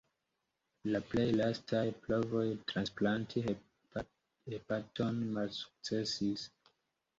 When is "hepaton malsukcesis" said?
3.51-6.51